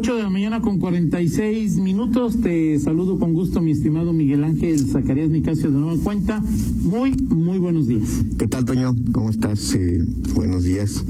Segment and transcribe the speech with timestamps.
[0.00, 2.40] 8 de la mañana con 46 minutos.
[2.40, 6.40] Te saludo con gusto, mi estimado Miguel Ángel Zacarías Nicasio de Nueva Cuenta.
[6.82, 8.08] Muy, muy buenos días.
[8.38, 8.94] ¿Qué tal, Toño?
[9.10, 9.74] ¿Cómo estás?
[9.74, 11.04] Eh, buenos días.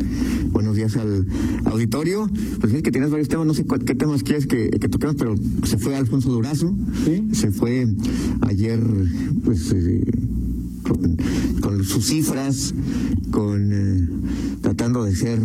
[0.52, 1.26] Buenos días al
[1.66, 2.30] auditorio.
[2.60, 5.16] Pues es que tienes varios temas, no sé cuál- qué temas quieres que, que toquemos,
[5.16, 5.34] pero
[5.64, 6.74] se fue Alfonso Durazo.
[7.04, 7.28] Sí.
[7.32, 7.86] Se fue
[8.40, 8.80] ayer,
[9.44, 10.02] pues, eh,
[10.88, 11.16] con,
[11.60, 12.74] con sus cifras,
[13.30, 14.08] con eh,
[14.60, 15.38] tratando de ser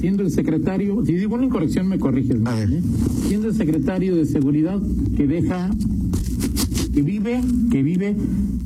[0.00, 2.38] Siendo el secretario, si digo una incorrección me corriges.
[2.38, 2.82] Miguel, ¿eh?
[3.28, 4.80] Siendo el secretario de Seguridad
[5.16, 5.70] que deja,
[6.94, 7.40] que vive,
[7.70, 8.16] que vive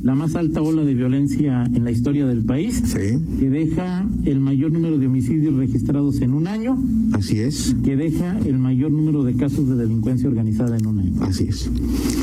[0.03, 4.39] la más alta ola de violencia en la historia del país, Sí, que deja el
[4.39, 6.77] mayor número de homicidios registrados en un año,
[7.13, 11.23] así es, que deja el mayor número de casos de delincuencia organizada en un año.
[11.23, 11.69] así es.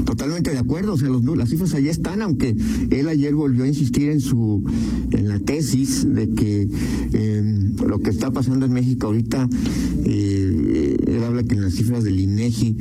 [0.05, 2.57] Totalmente de acuerdo, o sea, los las cifras allá están, aunque
[2.91, 4.65] él ayer volvió a insistir en su
[5.13, 6.69] en la tesis de que
[7.13, 9.49] eh, lo que está pasando en México ahorita,
[10.05, 12.77] eh, él habla que en las cifras del INEGI,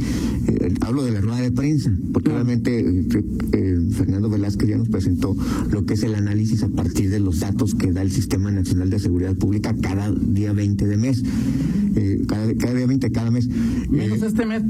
[0.48, 3.08] eh, hablo de la rueda de prensa, porque obviamente eh,
[3.54, 5.36] eh, Fernando Velázquez ya nos presentó
[5.72, 8.90] lo que es el análisis a partir de los datos que da el Sistema Nacional
[8.90, 11.24] de Seguridad Pública cada día 20 de mes,
[11.96, 13.50] eh, cada, cada día 20 cada mes.
[13.90, 14.64] Menos este mes,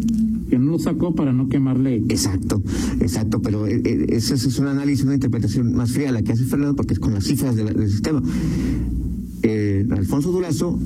[0.50, 1.98] que no lo sacó para no quemarle.
[2.10, 2.62] Exacto,
[3.02, 6.94] exacto, pero ese es un análisis, una interpretación más fría la que hace Fernando porque
[6.94, 8.22] es con las cifras de la- del sistema.
[9.92, 10.78] Alfonso Durazo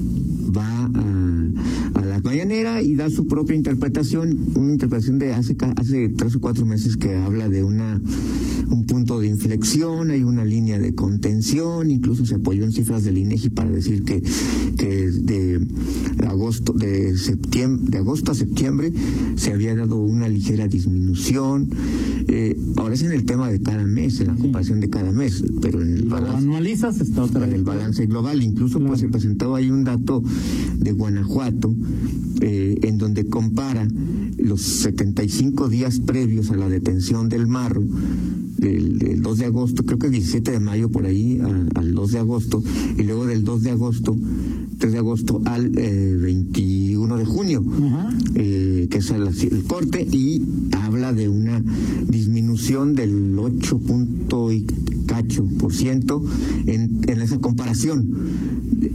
[0.55, 1.80] va a
[2.11, 6.65] la mañanera y da su propia interpretación, una interpretación de hace, hace tres o cuatro
[6.65, 8.01] meses que habla de una
[8.71, 13.17] un punto de inflexión, hay una línea de contención, incluso se apoyó en cifras del
[13.17, 14.23] INEGI para decir que,
[14.77, 15.67] que de
[16.27, 18.91] agosto de septiembre de agosto a septiembre
[19.35, 21.69] se había dado una ligera disminución.
[22.27, 25.43] Eh, ahora es en el tema de cada mes, en la comparación de cada mes,
[25.61, 28.41] pero en el balance anualizas, está otra en el balance global.
[28.41, 28.91] Incluso Claro.
[28.91, 30.23] pues se presentó ahí un dato
[30.77, 31.73] de Guanajuato
[32.41, 33.87] eh, en donde compara
[34.37, 37.83] los 75 días previos a la detención del marro
[38.61, 41.93] del, del 2 de agosto, creo que el 17 de mayo por ahí a- al
[41.93, 42.63] 2 de agosto
[42.97, 44.17] y luego del 2 de agosto
[44.77, 47.63] 3 de agosto al eh, 21 de junio
[48.35, 50.41] eh, que es el, el corte, y
[50.71, 51.61] habla de una
[52.07, 54.65] disminución del 8 punto y
[55.07, 56.23] cacho por ciento
[56.67, 58.07] en, en esa comparación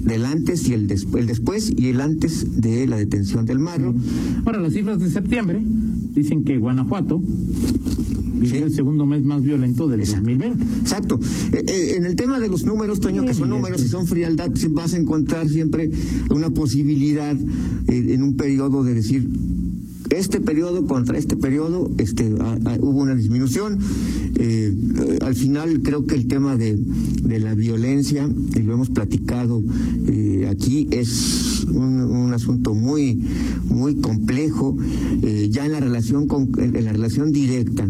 [0.04, 3.94] del antes y el, después el después y el antes de la detención del marro.
[4.44, 5.60] Ahora, las cifras de septiembre
[6.14, 7.20] dicen que Guanajuato
[8.44, 8.56] Sí.
[8.56, 10.28] el segundo mes más violento del Exacto.
[10.30, 10.64] 2020.
[10.80, 11.20] Exacto.
[11.52, 13.90] Eh, eh, en el tema de los números, Toño, que son Sí, números y sí.
[13.90, 15.90] son frialdad, sí vas a encontrar siempre
[16.30, 17.34] una posibilidad
[17.88, 19.28] eh, en un periodo de decir
[20.16, 23.78] este periodo contra este periodo este ah, ah, hubo una disminución.
[24.38, 24.74] Eh,
[25.22, 29.62] al final creo que el tema de, de la violencia y lo hemos platicado
[30.06, 33.20] eh, aquí es un, un asunto muy
[33.68, 34.76] muy complejo.
[35.22, 37.88] Eh, ya en la relación con en la relación directa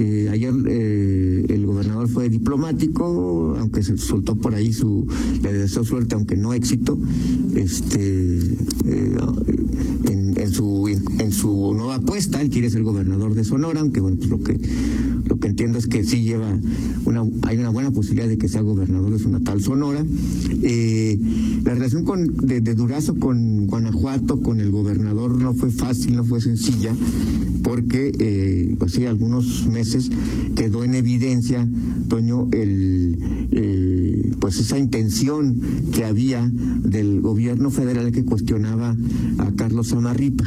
[0.00, 5.06] eh, ayer eh, el gobernador fue diplomático, aunque se soltó por ahí su,
[5.42, 6.96] le deseó suerte, aunque no éxito,
[7.56, 8.38] este,
[8.86, 9.16] eh,
[10.04, 14.30] en, su en su nueva apuesta, él quiere ser gobernador de Sonora, aunque bueno, pues
[14.30, 14.56] lo que
[15.40, 16.58] que entiendo es que sí lleva
[17.04, 20.04] una, hay una buena posibilidad de que sea gobernador de su natal Sonora.
[20.62, 21.18] Eh,
[21.64, 26.40] la relación con, de, Durazo con Guanajuato, con el gobernador, no fue fácil, no fue
[26.40, 26.94] sencilla,
[27.62, 30.10] porque eh, pues sí, algunos meses
[30.54, 31.68] quedó en evidencia,
[32.08, 33.18] Toño, el,
[34.40, 35.60] pues esa intención
[35.92, 36.50] que había
[36.82, 38.96] del gobierno federal que cuestionaba
[39.38, 40.44] a Carlos Amarripa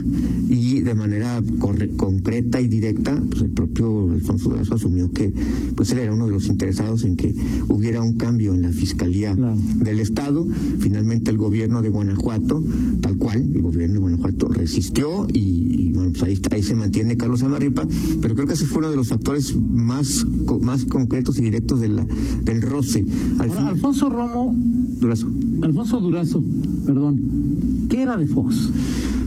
[0.50, 5.34] y de manera corre- concreta y directa, pues el propio Alfonso Durazo asumió que
[5.76, 7.34] pues él era uno de los interesados en que
[7.70, 10.46] hubiera un cambio en la fiscalía del Estado.
[10.80, 12.64] Finalmente el gobierno de Guanajuato,
[13.02, 17.18] tal cual, el gobierno de Guanajuato resistió y, y, bueno, pues ahí, ahí se mantiene
[17.18, 17.88] Carlos Amarripa,
[18.22, 20.26] pero creo que ese fue uno de los factores más,
[20.62, 22.06] más concretos y directos de la,
[22.44, 23.06] del roce.
[23.40, 24.56] Al Ahora, fin, Alfonso Romo,
[25.00, 25.28] Durazo.
[25.64, 26.44] Alfonso Durazo,
[26.86, 27.20] perdón,
[27.90, 28.70] ¿qué era de Fox?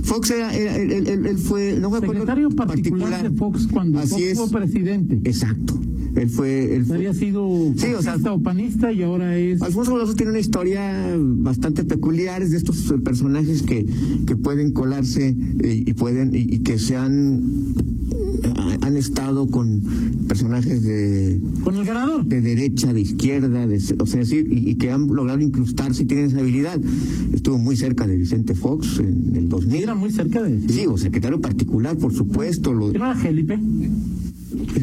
[0.04, 4.10] Fox era, era- él, él- él- él fue, no Secretario particular, de Fox cuando Así
[4.10, 4.38] Fox es.
[4.38, 5.20] fue presidente.
[5.24, 5.74] Exacto.
[6.14, 9.60] Él fue, él fue- Había sido Sí, o sea- o panista y ahora es...
[9.60, 13.84] Alfonso Durazo tiene una historia bastante peculiar, es de estos eh, personajes que,
[14.24, 15.34] que pueden colarse
[15.64, 17.42] eh, y pueden y, y que se han
[18.94, 19.80] han estado con
[20.28, 24.90] personajes de con el ganador de derecha, de izquierda, de, o sea, decir, y, que
[24.90, 26.80] han logrado incrustarse y tienen esa habilidad.
[27.32, 29.82] Estuvo muy cerca de Vicente Fox en el 2000.
[29.82, 32.72] Era muy cerca de Sí, o secretario particular, por supuesto.
[32.72, 32.90] Lo...
[32.90, 33.58] ¿Era Felipe?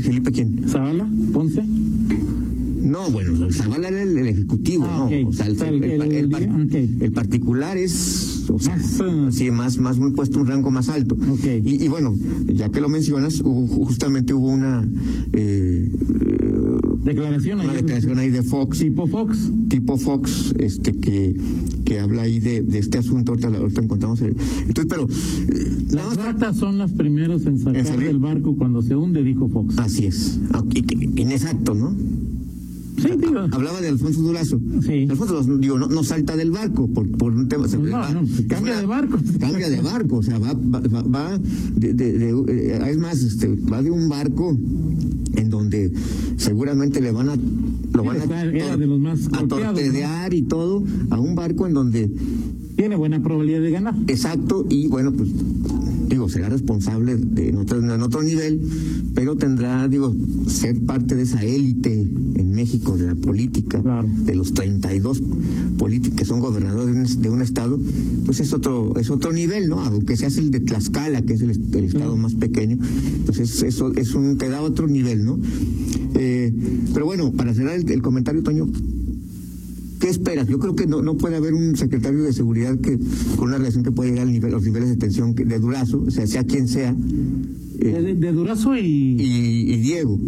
[0.03, 0.67] ¿Felipe quién?
[0.67, 1.07] ¿Zabala?
[1.31, 1.63] ¿Ponce?
[1.63, 5.29] No, bueno, Zavala era el, ejecutivo, ah, ¿no?
[5.29, 10.47] O sea, el, el, particular es, o sea, más, sí, más, más un puesto un
[10.47, 11.17] rango más alto.
[11.43, 12.15] Y, y, bueno,
[12.47, 14.87] ya que lo mencionas, justamente hubo una
[15.33, 15.91] eh,
[17.03, 18.79] declaración, una declaración ahí de Fox.
[18.79, 19.51] Tipo Fox.
[19.69, 21.35] Tipo Fox, este que,
[21.85, 24.21] que habla ahí de, de este asunto, ahorita, ahorita encontramos.
[24.21, 25.03] entonces, pero.
[25.03, 29.77] Eh, las ratas son las primeras en sacar del barco cuando se hunde, dijo Fox.
[29.77, 30.39] Así es.
[31.15, 31.95] Inexacto, ¿no?
[33.01, 33.39] Sí, digo.
[33.51, 34.59] Hablaba de Alfonso Durazo.
[34.85, 35.07] Sí.
[35.09, 37.67] Alfonso digo, no, no salta del barco por, por un tema.
[37.67, 39.17] no, no, cambia de barco.
[39.39, 41.37] Cambia de barco, o sea, va, va, va
[41.75, 44.57] de, de, de, eh, es más, este, va de un barco
[45.35, 45.91] en donde
[46.37, 47.35] seguramente le van a
[47.93, 52.11] lo van a, de los más a torpedear y todo a un barco en donde
[52.75, 53.95] tiene buena probabilidad de ganar.
[54.07, 55.29] Exacto, y bueno, pues
[56.11, 58.61] digo, será responsable de en otro, en otro nivel,
[59.15, 60.13] pero tendrá, digo,
[60.47, 63.81] ser parte de esa élite en México de la política,
[64.25, 65.21] de los 32
[65.77, 67.79] políticos que son gobernadores de un, estado,
[68.25, 69.79] pues es otro es otro nivel, ¿no?
[69.79, 72.77] Aunque se hace el de Tlaxcala, que es el, estado más pequeño,
[73.15, 75.39] entonces eso es un te da otro nivel, ¿no?
[76.15, 76.53] Eh,
[76.93, 78.67] pero bueno, para cerrar el comentario, Toño,
[80.01, 80.47] ¿Qué esperas?
[80.47, 82.97] Yo creo que no, no puede haber un secretario de seguridad que
[83.37, 86.25] con una relación que pueda llegar a los niveles de tensión de Durazo, o sea,
[86.25, 86.95] sea quien sea.
[87.79, 88.81] Eh, de, Durazo y...
[89.19, 89.77] y...
[89.77, 90.19] Diego.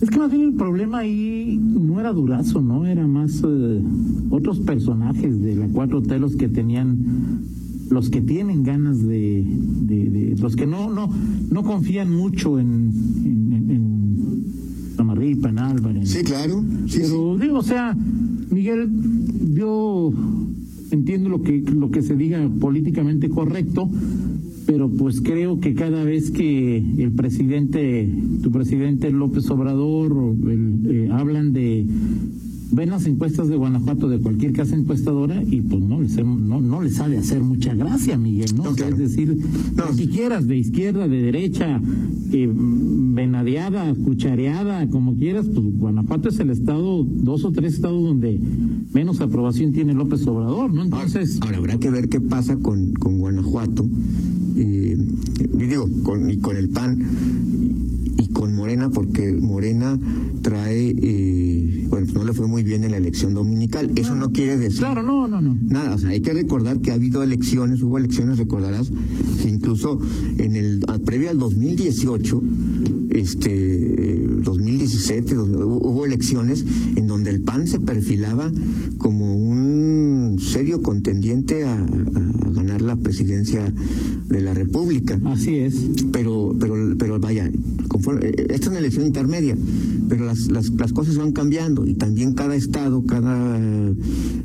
[0.00, 2.86] Es que más bien el problema ahí no era Durazo, ¿no?
[2.86, 3.82] Era más eh,
[4.30, 7.44] otros personajes de la cuatro telos que tenían
[7.90, 11.08] los que tienen ganas de, de, los que no no
[11.50, 12.90] no confían mucho en,
[13.24, 13.76] en, en,
[14.98, 16.10] en Álvarez.
[16.10, 16.64] Sí, claro.
[16.92, 17.96] Pero digo, o sea,
[18.50, 18.88] Miguel,
[19.54, 20.12] yo
[20.90, 23.90] entiendo lo que, lo que se diga políticamente correcto,
[24.66, 28.08] pero pues creo que cada vez que el presidente,
[28.42, 31.86] tu presidente López Obrador, eh, hablan de
[32.72, 36.82] ven las encuestas de Guanajuato de cualquier casa encuestadora y pues no les, no, no
[36.82, 38.70] les ha de hacer mucha gracia, Miguel, ¿no?
[38.70, 39.36] Es decir,
[39.76, 39.92] no.
[39.92, 41.80] si quieras, de izquierda, de derecha,
[42.32, 48.40] eh, venadeada, cuchareada, como quieras, pues Guanajuato es el estado, dos o tres estados donde
[48.92, 50.84] menos aprobación tiene López Obrador, ¿no?
[50.84, 51.38] Entonces...
[51.42, 53.88] Ahora, habrá que ver qué pasa con, con Guanajuato,
[54.56, 54.96] eh,
[55.58, 56.98] y digo, con, y con el PAN
[58.66, 59.96] Morena, porque Morena
[60.42, 60.92] trae...
[61.00, 63.92] Eh, bueno, no le fue muy bien en la elección dominical.
[63.94, 64.80] Eso no quiere decir.
[64.80, 65.56] Claro, no, no, no.
[65.62, 68.90] Nada, o sea, hay que recordar que ha habido elecciones, hubo elecciones, recordarás,
[69.46, 70.00] incluso
[70.38, 72.42] en el previo al 2018,
[73.16, 76.64] este 2017 hubo elecciones
[76.96, 78.50] en donde el PAN se perfilaba
[78.98, 81.76] como un serio contendiente a,
[82.54, 83.70] ganar la presidencia
[84.28, 85.20] de la República.
[85.26, 85.74] Así es.
[86.10, 87.50] Pero pero pero vaya,
[87.88, 89.56] conforme, esta es una elección intermedia,
[90.08, 93.58] pero las, las, las cosas van cambiando y también cada estado, cada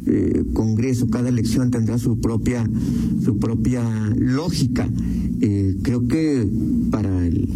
[0.05, 2.69] eh, congreso, cada elección tendrá su propia
[3.23, 3.83] su propia
[4.17, 4.89] lógica.
[5.41, 6.47] Eh, creo que
[6.91, 7.49] para el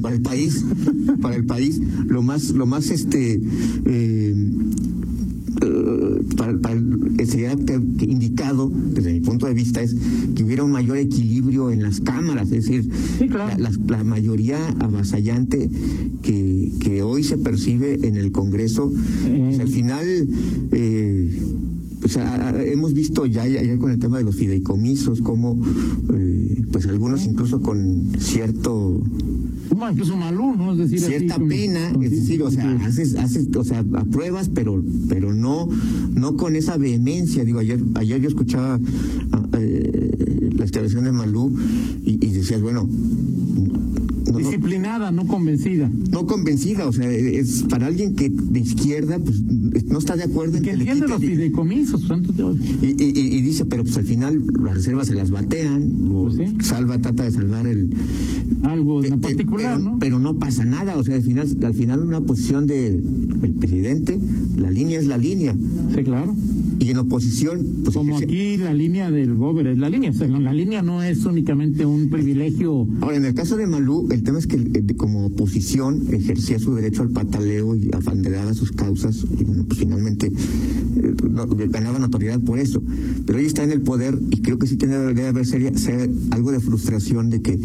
[0.00, 0.64] para el país,
[1.20, 3.40] para el país, lo más, lo más este eh,
[3.84, 4.46] eh
[6.36, 6.80] para, para
[7.24, 9.96] sería indicado desde mi punto de vista es
[10.34, 12.90] que hubiera un mayor equilibrio en las cámaras, es decir,
[13.88, 15.70] la, mayoría avasallante
[16.22, 18.92] que, que hoy se percibe en el Congreso,
[19.26, 20.28] pues, al final
[20.72, 21.42] eh,
[22.00, 22.18] pues
[22.66, 25.60] hemos visto ya, ya, con el tema de los fideicomisos, como
[26.14, 29.02] eh, pues algunos incluso con cierto
[29.90, 30.72] incluso Malú, ¿no?
[30.72, 35.32] Es decir, cierta pena, es decir, o sea, haces, haces, o sea, apruebas, pero, pero
[35.32, 35.68] no,
[36.12, 37.44] no con esa vehemencia.
[37.44, 38.78] Digo, ayer, ayer yo escuchaba
[39.32, 41.54] ah, eh, la expresión de Malú
[42.04, 42.88] y, y decías, bueno,
[44.36, 45.90] disciplinada, no convencida.
[46.10, 50.58] No convencida, o sea, es para alguien que de izquierda pues no está de acuerdo
[50.58, 52.02] en que, entiende los fideicomisos,
[52.82, 56.66] y, y, y, dice, pero pues al final las reservas se las batean, o pues
[56.66, 57.90] salva, trata de salvar el
[58.62, 59.98] algo en particular, pero, ¿no?
[59.98, 63.02] Pero no pasa nada, o sea, al final, al final una posición del
[63.58, 64.18] presidente,
[64.56, 65.54] la línea es la línea.
[65.94, 66.34] Sí, claro
[66.78, 67.66] y en oposición.
[67.84, 71.02] Pues, Como aquí la línea del Gober es la línea, o sea, la línea no
[71.02, 72.86] es únicamente un privilegio.
[73.00, 76.74] Ahora, en el caso de Malú, el tema es que eh, como oposición ejercía su
[76.74, 81.14] derecho al pataleo y abanderaba sus causas, y bueno, pues finalmente eh,
[81.68, 82.82] ganaba notoriedad por eso.
[83.24, 86.52] Pero hoy está en el poder y creo que sí tiene, debe haber ser, algo
[86.52, 87.58] de frustración de que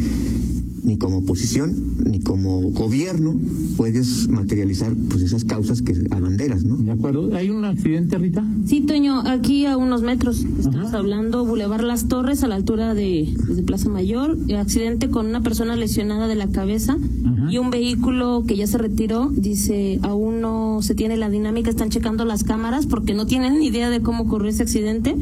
[0.84, 1.74] ni como oposición,
[2.06, 3.36] ni como gobierno
[3.78, 6.78] puedes materializar pues esas causas que abanderas, ¿no?
[6.78, 7.34] De acuerdo.
[7.36, 8.44] ¿Hay un accidente, Rita?
[8.66, 10.44] Sí, Toño, aquí a unos metros.
[10.60, 14.38] Estamos hablando Boulevard Las Torres, a la altura de, de Plaza Mayor.
[14.58, 17.52] Accidente con una persona lesionada de la cabeza Ajá.
[17.52, 19.30] y un vehículo que ya se retiró.
[19.30, 23.68] Dice, aún no se tiene la dinámica, están checando las cámaras porque no tienen ni
[23.68, 25.16] idea de cómo ocurrió ese accidente.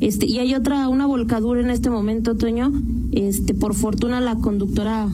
[0.00, 2.72] Este, y hay otra, una volcadura en este momento, Toño.
[3.12, 5.08] Este, por fortuna la conductora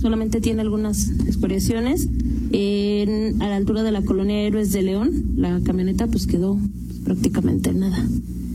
[0.00, 2.08] solamente tiene algunas excoriaciones.
[2.52, 6.58] En, a la altura de la colonia Héroes de León, la camioneta pues quedó
[7.04, 8.06] prácticamente en nada.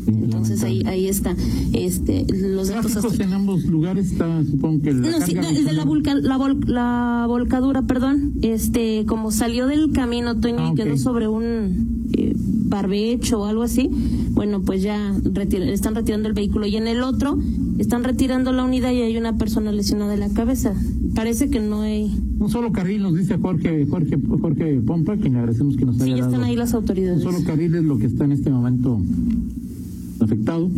[0.08, 1.36] Entonces ahí ahí está.
[1.74, 5.74] Este, los datos hasta- en ambos lugares está, supongo que la no, sí, el de
[5.74, 10.94] la, la, vol- la volcadura, perdón, este, como salió del camino, Toño, Ah, y quedó
[10.94, 10.98] ok.
[11.00, 13.90] sobre un eh, barbecho o algo así,
[14.34, 15.16] bueno, pues ya
[15.74, 16.66] están retirando el vehículo.
[16.68, 17.38] Y en el otro,
[17.78, 20.74] están retirando la unidad y hay una persona lesionada de la cabeza.
[21.16, 22.12] Parece que no hay...
[22.40, 26.04] Un solo carril nos dice Jorge, Jorge, Jorge Pompa, que le agradecemos que nos Sí,
[26.04, 26.44] haya ya están dado.
[26.46, 27.22] ahí las Un autoridades.
[27.22, 29.00] solo carril es lo que está en este momento
[30.22, 30.70] afectado.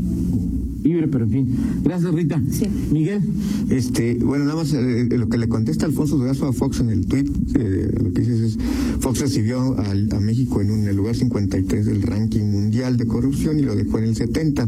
[0.83, 1.47] Libre, pero en fin.
[1.83, 2.41] Gracias, Rita.
[2.51, 2.65] Sí.
[2.91, 3.21] Miguel.
[3.69, 7.05] Este, bueno, nada más eh, lo que le contesta Alfonso Durazo a Fox en el
[7.05, 7.25] tweet,
[7.55, 8.57] eh, lo que dices es,
[8.99, 13.05] Fox recibió al- a, México en, un, en el lugar 53 del ranking mundial de
[13.05, 14.65] corrupción y lo dejó en el 70.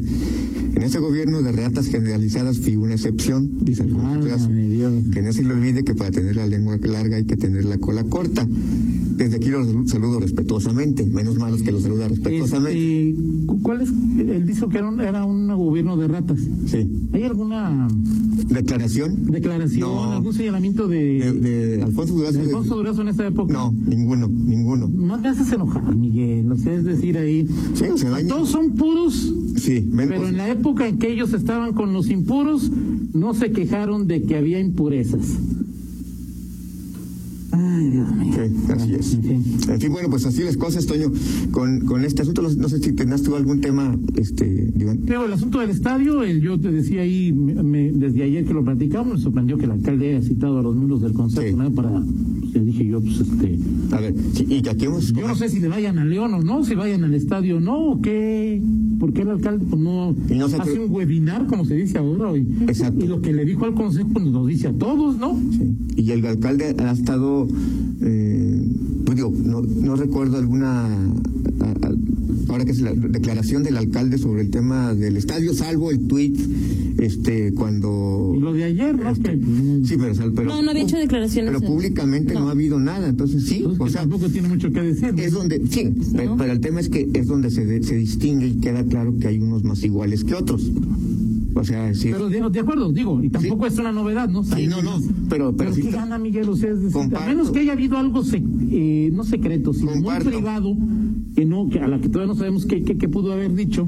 [0.76, 4.50] En ese gobierno de reatas generalizadas fui una excepción, dice Alfonso Durazo.
[5.14, 7.78] Que no se le olvide que para tener la lengua larga hay que tener la
[7.78, 8.46] cola corta.
[9.16, 13.10] Desde aquí los saludo respetuosamente, menos malos que los saluda respetuosamente.
[13.10, 13.90] Este, cu- ¿Cuál es?
[13.90, 16.40] Él dijo que era un, era un gobierno de ratas.
[16.68, 16.88] Sí.
[17.14, 17.88] ¿Hay alguna
[18.50, 19.26] ¿Declaración?
[19.32, 20.12] declaración, No.
[20.14, 21.34] algún señalamiento de, De,
[21.78, 22.38] de Alfonso Durazo.
[22.40, 23.54] de Alfonso Durazo en esa época?
[23.54, 24.88] No, ninguno, ninguno.
[24.90, 26.52] No te haces enojar, Miguel.
[26.52, 27.48] O sea, es decir, ahí.
[27.74, 31.34] Sí, o sea, Todos son puros, Sí, ven- pero en la época en que ellos
[31.34, 32.70] estaban con los impuros,
[33.14, 35.22] no se quejaron de que había impurezas.
[37.58, 38.34] Ay, Dios mío.
[38.36, 39.14] Sí, así es.
[39.16, 39.44] En fin.
[39.70, 41.12] En fin, bueno, pues así las cosas, Toño,
[41.52, 42.42] con, con este asunto.
[42.42, 45.00] No, sé si tenías tú algún tema, este, Iván.
[45.08, 48.64] El asunto del estadio, eh, yo te decía ahí, me- me- desde ayer que lo
[48.64, 51.56] platicamos, me sorprendió que el alcalde haya citado a los miembros del consejo, Sí.
[51.56, 51.72] ¿no?
[51.72, 53.60] Para, pues, le dije yo, pues este,
[53.96, 55.14] A ver, sí, y que aquí hemos...
[55.14, 57.60] yo no sé si le vayan a León o no, si vayan al estadio o
[57.60, 58.62] no, o qué,
[59.00, 62.42] porque el alcalde pues, no, Y no hace un webinar, como se dice ahora, y,
[62.68, 63.04] Exacto.
[63.04, 65.40] y lo que le dijo al consejo, pues nos dice a todos, ¿no?
[65.52, 65.76] Sí.
[65.98, 67.45] Y el alcalde ha estado,
[68.02, 68.62] eh,
[69.06, 71.96] pues digo, no, no recuerdo alguna, a- a-
[72.50, 76.38] ahora que es la declaración del alcalde sobre el tema del estadio, salvo el tuit,
[77.00, 78.34] este, cuando...
[78.36, 79.14] Y lo de ayer, ¿no?
[79.16, 79.22] Sí,
[79.98, 81.52] pero, pero, No, no había hecho declaraciones.
[81.54, 82.42] pero en- públicamente no.
[82.42, 82.48] No.
[82.50, 85.14] ha habido nada, entonces sí, o sea, tampoco tiene mucho que decir.
[85.14, 85.22] ¿no?
[85.22, 88.48] es donde, sí, pero, pero el tema es que es donde se, de- se distingue
[88.48, 90.70] y queda claro que hay unos más iguales que otros.
[91.58, 92.10] O sea, sí.
[92.12, 94.44] Pero de, de acuerdo, digo, y tampoco es una novedad, ¿no?
[94.44, 96.50] Sí, no, no, pero, pero, Pero sí ¿qué gana Miguel?
[96.50, 99.92] O sea, es decir, a menos que haya habido algo, sec- eh, no secreto, sino
[99.94, 100.26] Comparto.
[100.26, 100.76] muy privado,
[101.34, 103.88] que no, que a la que todavía no sabemos qué, qué, qué pudo haber dicho,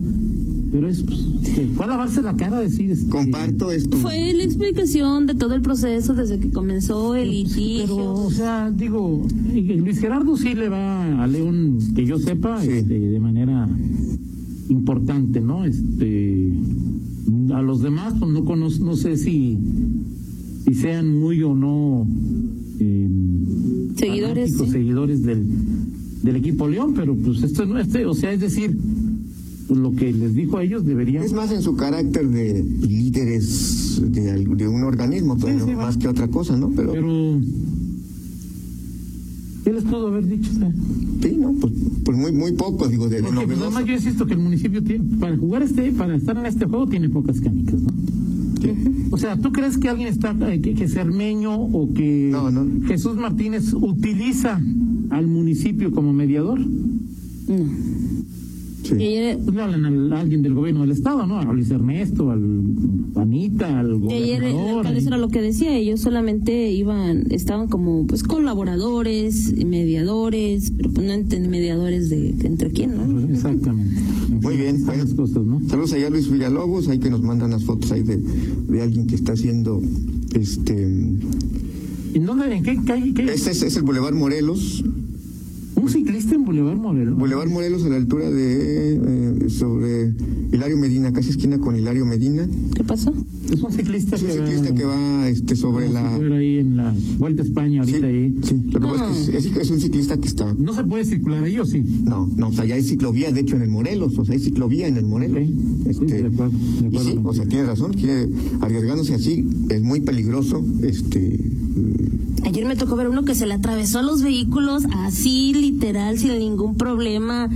[0.72, 1.20] pero es, pues,
[1.56, 2.90] que fue a lavarse la cara decir...
[2.92, 3.98] este, comparto esto.
[3.98, 7.82] Fue la explicación de todo el proceso desde que comenzó el litigio.
[7.86, 12.70] pero, o sea, digo, Luis Gerardo sí le va a León, que yo sepa, Sí.
[12.72, 13.68] este, de manera
[14.70, 15.64] importante, ¿no?
[15.66, 16.52] Este,
[17.54, 19.58] a los demás, pues no conozco, no sé si,
[20.66, 22.08] si sean muy o no
[22.80, 23.10] eh,
[23.96, 24.68] Seguidores, sí.
[24.70, 25.46] seguidores del,
[26.24, 28.77] del equipo León, pero pues esto no, este, o sea, es decir,
[29.68, 34.01] pues, lo que les dijo a ellos deberían Es más en su carácter de líderes
[34.12, 36.00] de, al- de un organismo, pero Sí, no sí, más va.
[36.00, 36.70] que otra cosa, ¿no?
[36.75, 37.39] Pero, pero
[39.68, 40.50] ¿qué les pudo haber dicho?
[41.22, 41.52] Sí, ¿no?
[41.60, 41.74] Pues,
[42.06, 44.82] pues muy, muy poco, digo, de, de Porque pues, además yo insisto que el municipio
[44.82, 47.90] tiene, para jugar este, para estar en este juego tiene pocas canicas, ¿no?
[48.62, 48.72] Sí.
[49.12, 52.88] O sea, ¿tú crees que alguien está, eh, que, que Cermeño o que No, no.
[52.88, 54.62] Jesús Martínez utiliza
[55.10, 56.62] al municipio como mediador?
[56.62, 57.56] No.
[58.88, 58.96] Sí.
[58.96, 61.39] Y ayer, Pues le hablan al- a alguien del gobierno del estado, ¿no?
[61.39, 62.44] A Luis Ernesto, al
[63.15, 64.88] Anita, al y ayer el gobernador.
[64.88, 64.98] ahí.
[64.98, 71.06] eso era lo que decía, ellos solamente iban, estaban como pues colaboradores, mediadores, pero pues
[71.08, 71.13] no
[71.50, 73.20] mediadores de, de entre quién, ¿no?
[73.34, 73.96] Exactamente.
[74.29, 75.62] En Muy bien, las cosas, ¿no?
[75.67, 79.08] Saludos allá a Luis Villalobos, ahí que nos mandan las fotos ahí de, de alguien
[79.08, 79.82] que está haciendo,
[80.34, 80.84] este,
[82.13, 83.13] ¿En dónde, en qué calle?
[83.13, 84.84] qué- este es, es el Boulevard Morelos,
[85.75, 87.17] Un ciclista en Boulevard Morelos.
[87.17, 90.13] Boulevard Morelos a la altura de, eh, sobre
[90.51, 93.13] Hilario Medina, casi esquina con Hilario Medina, ¿Qué pasó?
[93.51, 96.15] Es un ciclista, Es un que, ciclista que va este, sobre la...
[96.15, 98.36] ahí en la Vuelta a España, Sí, ahorita ahí.
[98.44, 100.53] sí, lo que pasa es que es, es- es un ciclista que está...
[100.58, 101.82] No se puede circular ahí, ¿o sí?
[102.03, 104.39] No, no, o sea, ya hay ciclovía, de hecho, en el Morelos, o sea, hay
[104.41, 105.38] ciclovía en el Morelos.
[105.38, 108.29] Ok, sí, Este, de acuerdo, de y acuerdo sí, o sea, tiene razón, quiere,
[108.62, 111.39] arriesgándose así, es muy peligroso, este...
[112.43, 116.38] Ayer me tocó ver uno que se le atravesó a los vehículos así, literal, sin
[116.39, 117.50] ningún problema.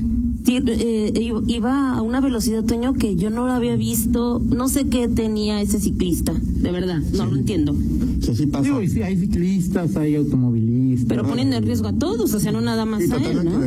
[0.43, 1.13] Sí, eh,
[1.47, 4.39] iba a una velocidad, Toño, que yo no lo había visto.
[4.39, 7.73] No sé qué tenía ese ciclista, de verdad, no lo entiendo.
[7.73, 8.63] O sea, sí pasa.
[8.63, 11.07] Digo, sí, hay ciclistas, hay automovilistas.
[11.07, 13.59] Pero ponen en riesgo a todos, o sea, no nada más Sí, a él, ¿no?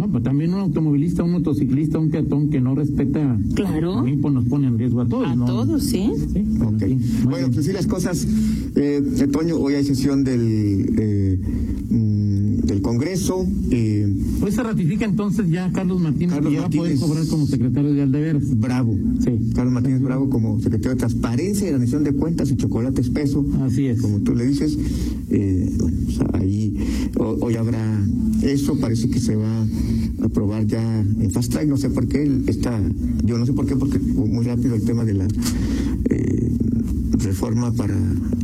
[0.00, 3.38] No, pero también un automovilista, un motociclista, un peatón que no respeta.
[3.54, 4.04] Claro.
[4.20, 5.46] Pues, nos pone en riesgo a todos, A ¿no?
[5.46, 6.10] todos, sí.
[6.32, 6.44] Sí,
[7.24, 8.26] Bueno, pues sí, las cosas.
[8.76, 9.02] Eh,
[9.32, 10.40] Toño, hoy hay sesión del,
[10.98, 11.38] eh,
[11.90, 13.46] mm, del Congreso.
[13.70, 14.06] Eh,
[14.42, 17.00] Hoy se ratifica entonces ya Carlos Martínez Carlos que ya va a poder Martínez.
[17.08, 18.58] cobrar como secretario de Aldeveras.
[18.58, 18.96] Bravo.
[19.24, 19.30] Sí.
[19.54, 23.44] Carlos Martínez Bravo como secretario de Transparencia y Rendición de Cuentas y Chocolate Espeso.
[23.62, 24.00] Así es.
[24.00, 24.76] Como tú le dices.
[25.30, 26.59] Eh, bueno, pues ahí
[27.18, 27.82] hoy habrá
[28.42, 28.76] eso.
[28.78, 29.62] Parece que se va
[30.22, 31.66] a aprobar ya en fast track.
[31.66, 32.22] No sé por qué.
[32.46, 32.80] Está,
[33.24, 35.26] yo no sé por qué, porque muy rápido el tema de la
[36.10, 36.52] eh,
[37.18, 37.96] reforma para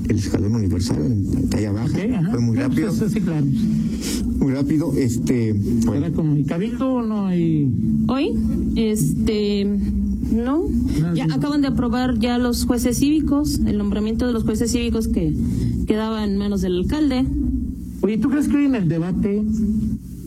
[0.09, 1.89] el escalón universal en talla baja.
[2.31, 2.93] Fue muy Bueno, rápido.
[2.97, 3.47] pues, sí, claro.
[4.39, 4.93] Muy rápido.
[4.97, 5.53] Este,
[5.87, 7.71] bueno, Era como, ¿y Cabildo o no hay?
[8.09, 8.31] Hoy,
[8.77, 10.65] este, no,
[11.01, 15.09] No, ya acaban de aprobar ya los jueces cívicos, el nombramiento de los jueces cívicos
[15.09, 15.33] que
[15.87, 17.25] quedaba en manos del alcalde.
[18.07, 19.43] Oye, ¿tú crees que hoy en el debate,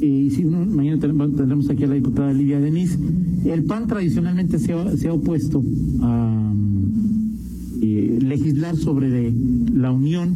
[0.01, 2.99] y si uno, mañana tendremos aquí a la diputada Lidia Denis,
[3.45, 5.63] el PAN tradicionalmente se ha, se ha opuesto
[6.01, 9.33] a mm, eh, legislar sobre de
[9.73, 10.35] la unión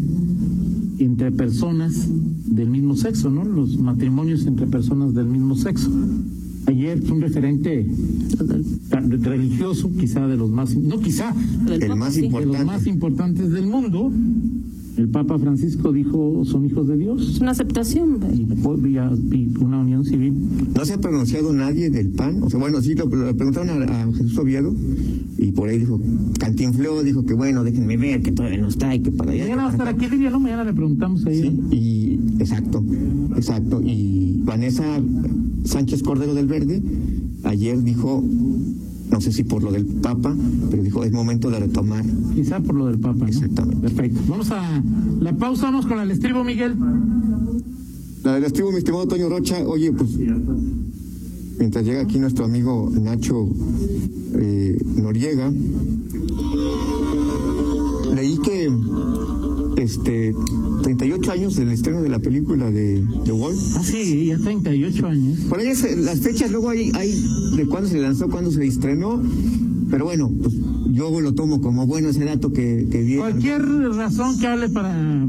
[0.99, 2.07] entre personas
[2.45, 3.43] del mismo sexo, ¿no?
[3.43, 5.91] Los matrimonios entre personas del mismo sexo.
[6.65, 7.85] Ayer un referente
[9.19, 11.35] religioso, quizá de los más, no quizá,
[11.69, 12.29] el más sí.
[12.29, 14.13] de los más importantes del mundo,
[14.97, 18.19] el Papa Francisco dijo, son hijos de Dios Es una aceptación.
[18.19, 18.79] pues.
[18.83, 19.09] y, y a-
[19.59, 20.33] una unión civil.
[20.75, 22.43] No se ha pronunciado nadie del PAN.
[22.43, 24.73] O sea, bueno, sí, lo, lo preguntaron a, a Jesús Oviedo
[25.37, 25.99] y por ahí dijo,
[26.39, 29.43] cantinfló, dijo que bueno, déjenme ver, que todavía no está y que para allá.
[29.43, 30.07] Mañana va a estar aquí.
[30.07, 30.39] Lidia, ¿no?
[30.39, 31.41] Mañana le preguntamos ahí.
[31.41, 32.83] Sí, y exacto,
[33.35, 33.81] exacto.
[33.83, 35.01] Y Vanessa
[35.63, 36.81] Sánchez Cordero del Verde
[37.43, 38.23] ayer dijo,
[39.13, 40.35] no sé si por lo del Papa,
[40.71, 42.03] pero dijo, es momento de retomar.
[42.33, 43.27] Quizá por lo del Papa, ¿no?
[43.27, 43.87] Exactamente.
[43.87, 44.19] Perfecto.
[44.27, 44.81] Vamos a
[45.19, 46.75] la pausa, vamos con el estribo, Miguel.
[48.23, 50.17] La del estribo, mi estimado Toño Rocha, oye, pues
[51.59, 53.47] mientras llega aquí nuestro amigo Nacho
[54.33, 55.53] eh, Noriega,
[58.15, 58.73] leí que
[59.77, 60.33] este
[60.83, 63.55] 38 años del estreno de la película de The Wall.
[63.75, 65.39] Ah, sí, ya 38 años.
[65.49, 67.11] Por ahí es, las fechas luego hay, hay
[67.55, 69.21] de cuándo se lanzó, cuándo se estrenó,
[69.89, 70.53] pero bueno, pues
[70.91, 73.15] yo lo tomo como bueno ese dato que, que di.
[73.17, 73.61] Cualquier
[73.95, 75.25] razón que hable para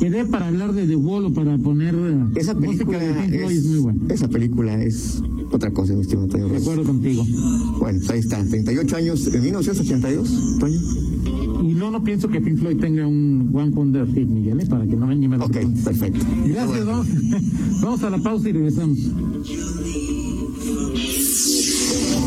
[0.00, 3.52] que dé para hablar de The Wall o para poner eh, Esa película de es,
[3.52, 4.14] es, muy buena.
[4.14, 7.24] esa película es otra cosa, mi estimado Toño De acuerdo contigo.
[7.78, 10.80] Bueno, ahí está, 38 años, en 1982, Toño.
[11.62, 14.66] Y no, no pienso que Pink Floyd tenga un One Wonder Hit, Miguel, ¿eh?
[14.66, 16.24] para que no me lo Ok, perfecto.
[16.46, 16.86] Gracias, Bueno.
[16.86, 17.06] vamos,
[17.82, 18.98] vamos a la pausa y regresamos.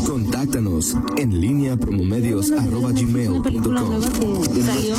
[0.06, 2.94] Contáctanos en línea promomedios arroba Una
[3.42, 3.88] película gmail.com.
[3.90, 4.94] nueva que salió.